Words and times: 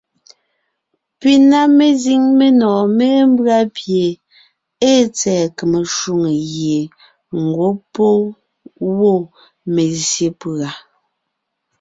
Pi 1.19 1.31
na 1.49 1.59
mezíŋ 1.77 2.21
menɔ̀ɔn 2.37 2.85
mémbʉ́a 2.97 3.59
pie 3.75 4.05
ée 4.89 5.01
tsɛ̀ɛ 5.17 5.43
kème 5.57 5.79
shwòŋo 5.95 6.31
gie 6.51 6.81
ńgwɔ́ 7.43 7.71
pɔ́ 7.93 8.13
wɔ́ 8.97 9.17
mezsyé 9.73 10.27
pùa. 10.39 10.69